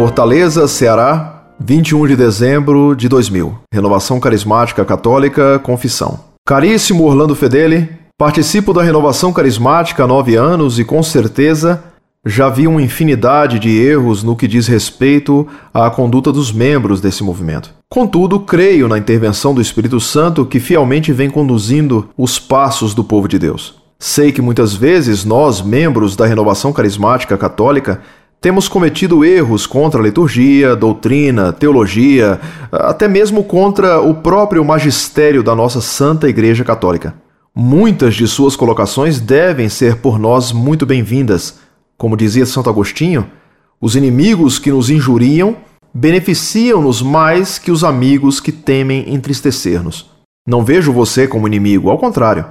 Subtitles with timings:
[0.00, 3.58] Fortaleza, Ceará, 21 de dezembro de 2000.
[3.70, 6.20] Renovação Carismática Católica, Confissão.
[6.42, 7.86] Caríssimo Orlando Fedeli,
[8.16, 11.84] participo da Renovação Carismática há nove anos e com certeza
[12.24, 17.22] já vi uma infinidade de erros no que diz respeito à conduta dos membros desse
[17.22, 17.70] movimento.
[17.90, 23.28] Contudo, creio na intervenção do Espírito Santo que fielmente vem conduzindo os passos do povo
[23.28, 23.74] de Deus.
[23.98, 28.00] Sei que muitas vezes nós, membros da Renovação Carismática Católica,
[28.40, 32.40] temos cometido erros contra a liturgia, doutrina, teologia,
[32.72, 37.14] até mesmo contra o próprio magistério da nossa Santa Igreja Católica.
[37.54, 41.58] Muitas de suas colocações devem ser por nós muito bem-vindas.
[41.98, 43.26] Como dizia Santo Agostinho,
[43.78, 45.56] os inimigos que nos injuriam
[45.92, 50.08] beneficiam-nos mais que os amigos que temem entristecer-nos.
[50.48, 52.46] Não vejo você como inimigo, ao contrário.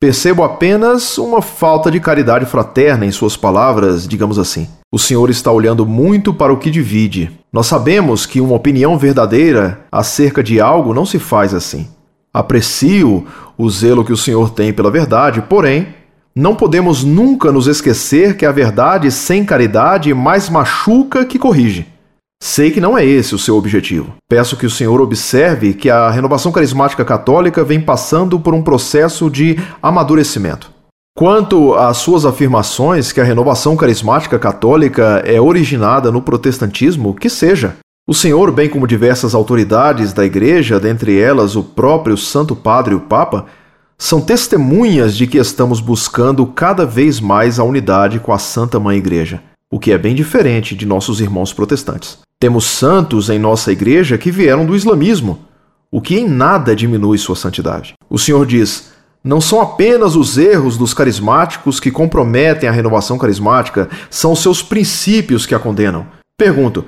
[0.00, 4.68] Percebo apenas uma falta de caridade fraterna em suas palavras, digamos assim.
[4.92, 7.32] O Senhor está olhando muito para o que divide.
[7.52, 11.88] Nós sabemos que uma opinião verdadeira acerca de algo não se faz assim.
[12.32, 15.88] Aprecio o zelo que o Senhor tem pela verdade, porém,
[16.32, 21.88] não podemos nunca nos esquecer que a verdade sem caridade mais machuca que corrige.
[22.40, 24.14] Sei que não é esse o seu objetivo.
[24.28, 29.28] Peço que o Senhor observe que a renovação carismática católica vem passando por um processo
[29.28, 30.70] de amadurecimento.
[31.16, 37.76] Quanto às suas afirmações que a renovação carismática católica é originada no protestantismo, que seja.
[38.08, 42.96] O Senhor, bem como diversas autoridades da Igreja, dentre elas o próprio Santo Padre e
[42.96, 43.46] o Papa,
[43.98, 48.96] são testemunhas de que estamos buscando cada vez mais a unidade com a Santa Mãe
[48.96, 49.42] Igreja,
[49.72, 52.27] o que é bem diferente de nossos irmãos protestantes.
[52.40, 55.40] Temos santos em nossa igreja que vieram do islamismo,
[55.90, 57.94] o que em nada diminui sua santidade.
[58.08, 58.92] O Senhor diz:
[59.24, 65.46] não são apenas os erros dos carismáticos que comprometem a renovação carismática, são seus princípios
[65.46, 66.06] que a condenam.
[66.38, 66.84] Pergunto: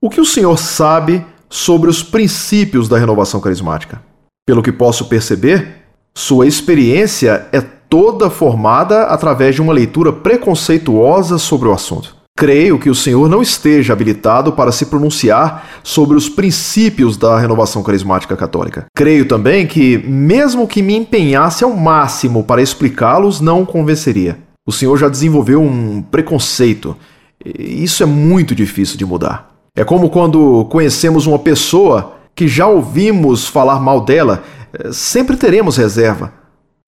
[0.00, 4.02] o que o Senhor sabe sobre os princípios da renovação carismática?
[4.46, 5.82] Pelo que posso perceber,
[6.14, 12.23] sua experiência é toda formada através de uma leitura preconceituosa sobre o assunto.
[12.36, 17.80] Creio que o Senhor não esteja habilitado para se pronunciar sobre os princípios da renovação
[17.80, 18.86] carismática católica.
[18.92, 24.36] Creio também que, mesmo que me empenhasse ao máximo para explicá-los, não convenceria.
[24.66, 26.96] O Senhor já desenvolveu um preconceito.
[27.44, 29.54] Isso é muito difícil de mudar.
[29.76, 35.76] É como quando conhecemos uma pessoa que já ouvimos falar mal dela, eh, sempre teremos
[35.76, 36.32] reserva,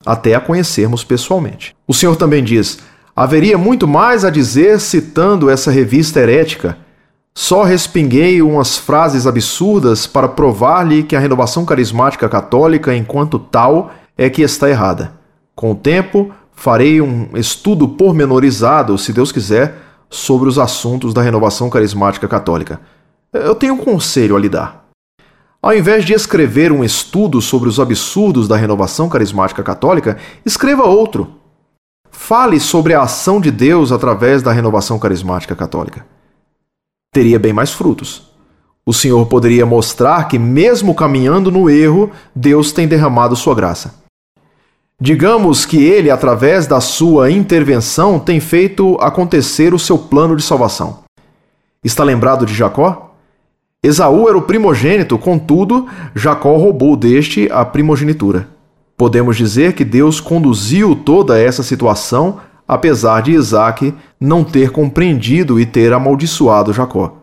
[0.04, 1.76] até a conhecermos pessoalmente.
[1.86, 2.78] O Senhor também diz:
[3.18, 6.76] Haveria muito mais a dizer citando essa revista herética.
[7.34, 14.28] Só respinguei umas frases absurdas para provar-lhe que a renovação carismática católica, enquanto tal, é
[14.28, 15.12] que está errada.
[15.54, 19.78] Com o tempo, farei um estudo pormenorizado, se Deus quiser,
[20.10, 22.82] sobre os assuntos da renovação carismática católica.
[23.32, 24.84] Eu tenho um conselho a lhe dar.
[25.62, 31.45] Ao invés de escrever um estudo sobre os absurdos da renovação carismática católica, escreva outro
[32.26, 36.04] Fale sobre a ação de Deus através da renovação carismática católica.
[37.12, 38.32] Teria bem mais frutos.
[38.84, 43.94] O Senhor poderia mostrar que, mesmo caminhando no erro, Deus tem derramado sua graça.
[45.00, 51.04] Digamos que ele, através da sua intervenção, tem feito acontecer o seu plano de salvação.
[51.84, 53.14] Está lembrado de Jacó?
[53.84, 58.55] Esaú era o primogênito, contudo, Jacó roubou deste a primogenitura.
[58.96, 65.66] Podemos dizer que Deus conduziu toda essa situação, apesar de Isaac não ter compreendido e
[65.66, 67.22] ter amaldiçoado Jacó.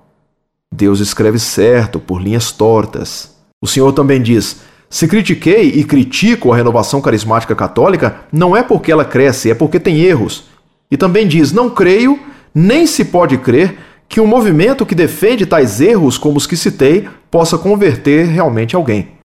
[0.72, 3.36] Deus escreve certo por linhas tortas.
[3.62, 8.92] O Senhor também diz: se critiquei e critico a renovação carismática católica, não é porque
[8.92, 10.46] ela cresce, é porque tem erros.
[10.92, 12.20] E também diz: não creio,
[12.54, 17.10] nem se pode crer, que um movimento que defende tais erros como os que citei
[17.32, 19.23] possa converter realmente alguém.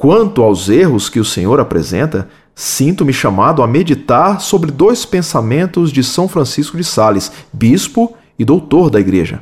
[0.00, 6.04] Quanto aos erros que o Senhor apresenta, sinto-me chamado a meditar sobre dois pensamentos de
[6.04, 9.40] São Francisco de Sales, bispo e doutor da Igreja.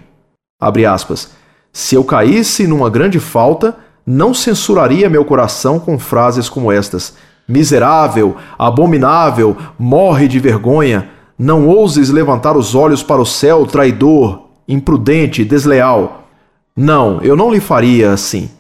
[0.58, 1.30] Abre aspas.
[1.74, 3.76] Se eu caísse numa grande falta,
[4.06, 7.12] não censuraria meu coração com frases como estas:
[7.46, 15.44] Miserável, abominável, morre de vergonha, não ouses levantar os olhos para o céu, traidor, imprudente,
[15.44, 16.26] desleal.
[16.74, 18.55] Não, eu não lhe faria assim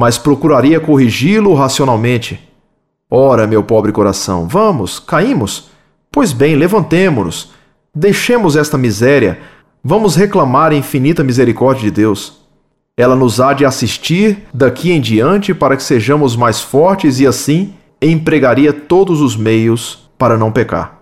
[0.00, 2.40] mas procuraria corrigi-lo racionalmente.
[3.10, 5.68] Ora, meu pobre coração, vamos, caímos?
[6.10, 7.50] Pois bem, levantemo-nos,
[7.94, 9.40] deixemos esta miséria,
[9.84, 12.40] vamos reclamar a infinita misericórdia de Deus.
[12.96, 17.74] Ela nos há de assistir daqui em diante para que sejamos mais fortes e assim
[18.00, 20.98] empregaria todos os meios para não pecar.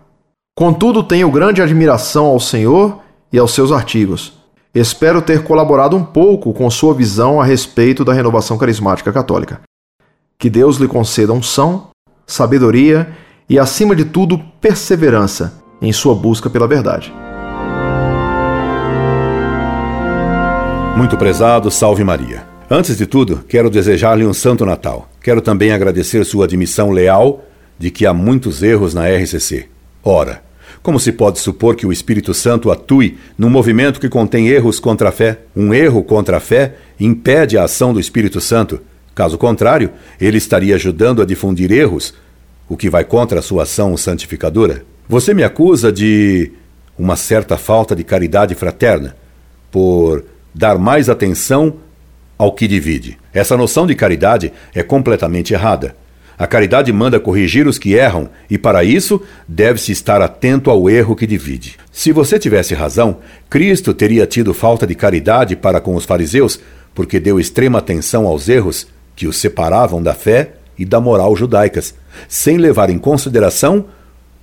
[0.57, 2.99] Contudo, tenho grande admiração ao Senhor
[3.33, 4.38] e aos seus artigos.
[4.75, 9.61] Espero ter colaborado um pouco com sua visão a respeito da renovação carismática católica.
[10.39, 11.89] Que Deus lhe conceda unção,
[12.27, 13.09] sabedoria
[13.49, 17.13] e, acima de tudo, perseverança em sua busca pela verdade.
[20.97, 22.45] Muito prezado, salve Maria.
[22.71, 25.09] Antes de tudo, quero desejar-lhe um Santo Natal.
[25.23, 27.45] Quero também agradecer sua admissão leal
[27.79, 29.69] de que há muitos erros na RCC.
[30.03, 30.43] Ora,
[30.83, 35.09] como se pode supor que o Espírito Santo atue num movimento que contém erros contra
[35.09, 35.41] a fé?
[35.55, 38.81] Um erro contra a fé impede a ação do Espírito Santo.
[39.15, 39.91] Caso contrário,
[40.21, 42.15] ele estaria ajudando a difundir erros,
[42.69, 44.85] o que vai contra a sua ação santificadora.
[45.09, 46.53] Você me acusa de
[46.99, 49.17] uma certa falta de caridade fraterna,
[49.71, 51.77] por dar mais atenção
[52.37, 53.19] ao que divide.
[53.33, 55.97] Essa noção de caridade é completamente errada.
[56.39, 61.17] A caridade manda corrigir os que erram, e para isso deve-se estar atento ao erro
[61.17, 61.77] que divide.
[61.91, 63.17] Se você tivesse razão,
[63.51, 66.61] Cristo teria tido falta de caridade para com os fariseus,
[66.95, 68.87] porque deu extrema atenção aos erros
[69.17, 71.93] que os separavam da fé e da moral judaicas,
[72.29, 73.87] sem levar em consideração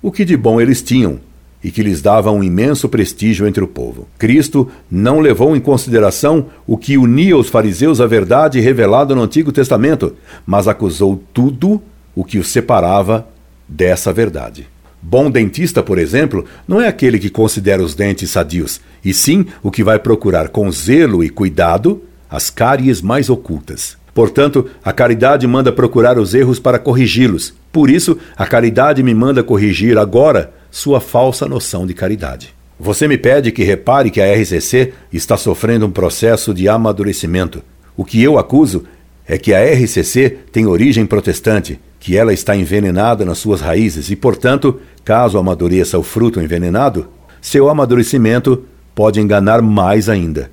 [0.02, 1.18] o que de bom eles tinham,
[1.62, 4.08] e que lhes dava um imenso prestígio entre o povo.
[4.18, 9.50] Cristo não levou em consideração o que unia os fariseus à verdade revelada no Antigo
[9.50, 10.14] Testamento,
[10.46, 11.82] mas acusou tudo
[12.14, 13.26] o que os separava
[13.68, 14.66] dessa verdade.
[15.02, 19.70] Bom dentista, por exemplo, não é aquele que considera os dentes sadios, e sim o
[19.70, 23.96] que vai procurar com zelo e cuidado as cáries mais ocultas.
[24.12, 27.52] Portanto, a caridade manda procurar os erros para corrigi-los.
[27.70, 32.54] Por isso, a caridade me manda corrigir agora sua falsa noção de caridade.
[32.78, 37.62] Você me pede que repare que a RCC está sofrendo um processo de amadurecimento.
[37.96, 38.84] O que eu acuso
[39.26, 44.16] é que a RCC tem origem protestante, que ela está envenenada nas suas raízes e,
[44.16, 47.08] portanto, caso amadureça o fruto envenenado,
[47.40, 48.62] seu amadurecimento
[48.94, 50.50] pode enganar mais ainda.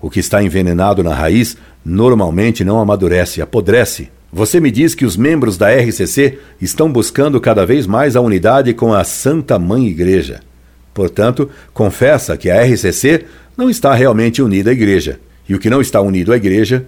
[0.00, 4.08] O que está envenenado na raiz normalmente não amadurece, apodrece.
[4.36, 8.74] Você me diz que os membros da RCC estão buscando cada vez mais a unidade
[8.74, 10.40] com a Santa Mãe Igreja.
[10.92, 13.26] Portanto, confessa que a RCC
[13.56, 15.20] não está realmente unida à Igreja.
[15.48, 16.84] E o que não está unido à Igreja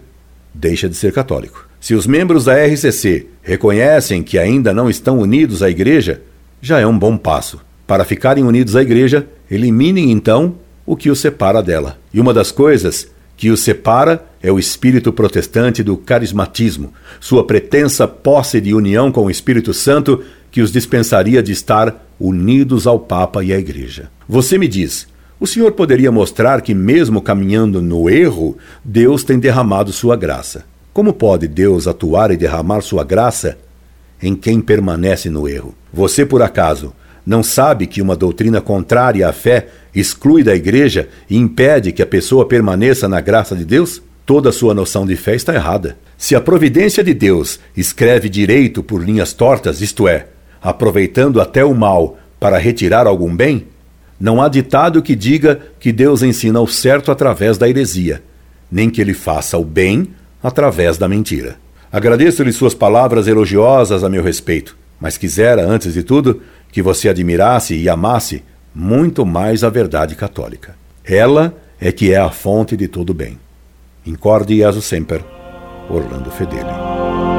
[0.52, 1.68] deixa de ser católico.
[1.80, 6.22] Se os membros da RCC reconhecem que ainda não estão unidos à Igreja,
[6.60, 7.60] já é um bom passo.
[7.86, 11.96] Para ficarem unidos à Igreja, eliminem então o que os separa dela.
[12.12, 18.06] E uma das coisas que os separa é o espírito protestante do carismatismo, sua pretensa
[18.06, 23.44] posse de união com o Espírito Santo que os dispensaria de estar unidos ao Papa
[23.44, 24.10] e à Igreja.
[24.28, 25.06] Você me diz,
[25.38, 30.64] o senhor poderia mostrar que, mesmo caminhando no erro, Deus tem derramado sua graça.
[30.94, 33.58] Como pode Deus atuar e derramar sua graça
[34.22, 35.74] em quem permanece no erro?
[35.92, 36.94] Você, por acaso,
[37.26, 42.06] não sabe que uma doutrina contrária à fé exclui da igreja e impede que a
[42.06, 44.00] pessoa permaneça na graça de Deus?
[44.26, 45.96] Toda sua noção de fé está errada.
[46.18, 50.26] Se a providência de Deus escreve direito por linhas tortas, isto é,
[50.60, 53.68] aproveitando até o mal para retirar algum bem,
[54.18, 58.20] não há ditado que diga que Deus ensina o certo através da heresia,
[58.68, 60.08] nem que ele faça o bem
[60.42, 61.56] através da mentira.
[61.92, 67.76] Agradeço-lhe suas palavras elogiosas a meu respeito, mas quisera, antes de tudo, que você admirasse
[67.76, 68.42] e amasse
[68.74, 70.74] muito mais a verdade católica.
[71.04, 73.38] Ela é que é a fonte de todo bem.
[74.06, 75.24] Incorde Jesus Semper,
[75.90, 77.35] Orlando Fedeli.